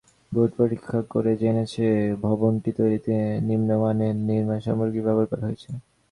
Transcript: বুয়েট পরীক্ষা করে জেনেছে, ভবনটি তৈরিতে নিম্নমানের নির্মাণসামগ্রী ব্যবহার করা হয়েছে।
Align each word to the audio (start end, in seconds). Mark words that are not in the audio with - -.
বুয়েট 0.31 0.51
পরীক্ষা 0.57 0.99
করে 1.13 1.31
জেনেছে, 1.41 1.85
ভবনটি 2.21 2.71
তৈরিতে 2.79 3.13
নিম্নমানের 3.47 4.15
নির্মাণসামগ্রী 4.29 4.99
ব্যবহার 5.05 5.29
করা 5.31 5.43
হয়েছে। 5.47 5.69